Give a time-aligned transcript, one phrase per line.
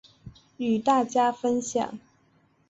[0.57, 1.99] 与大家分享